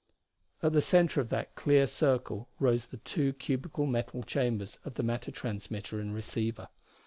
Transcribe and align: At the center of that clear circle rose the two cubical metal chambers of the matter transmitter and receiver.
At 0.63 0.73
the 0.73 0.81
center 0.81 1.21
of 1.21 1.29
that 1.29 1.53
clear 1.53 1.85
circle 1.85 2.49
rose 2.59 2.87
the 2.87 2.97
two 2.97 3.33
cubical 3.33 3.85
metal 3.85 4.23
chambers 4.23 4.79
of 4.83 4.95
the 4.95 5.03
matter 5.03 5.29
transmitter 5.29 5.99
and 5.99 6.11
receiver. 6.11 6.69